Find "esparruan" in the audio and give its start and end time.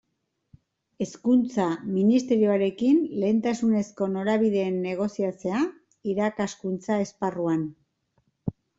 7.09-7.73